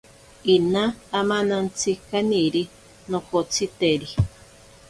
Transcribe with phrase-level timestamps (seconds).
[0.53, 0.83] Ina
[1.19, 2.63] amanantsi kaniri
[3.09, 4.09] nokotsiteri.